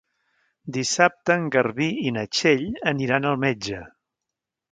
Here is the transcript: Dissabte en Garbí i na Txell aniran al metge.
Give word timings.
Dissabte 0.77 1.35
en 1.41 1.45
Garbí 1.57 1.89
i 2.11 2.15
na 2.17 2.25
Txell 2.37 2.65
aniran 2.95 3.31
al 3.33 3.39
metge. 3.47 3.83